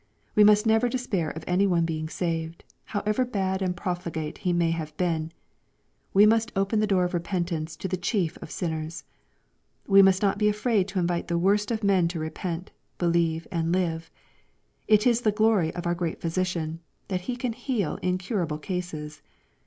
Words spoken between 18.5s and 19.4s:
cases.